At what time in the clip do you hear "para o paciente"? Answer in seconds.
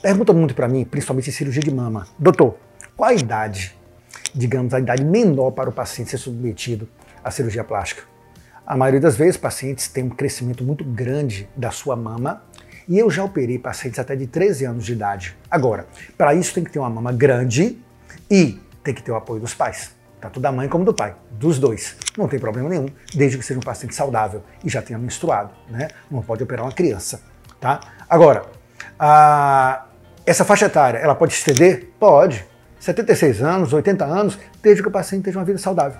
5.50-6.10